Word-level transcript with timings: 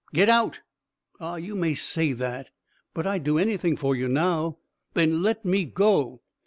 "Get 0.15 0.29
out!" 0.29 0.61
"Ah, 1.19 1.35
you 1.35 1.55
may 1.55 1.75
say 1.75 2.11
that, 2.13 2.49
but 2.95 3.05
I'd 3.05 3.23
do 3.23 3.37
anything 3.37 3.77
for 3.77 3.95
you 3.95 4.07
now." 4.07 4.57
"Then 4.95 5.21
let 5.21 5.45
me 5.45 5.63
go." 5.65 6.23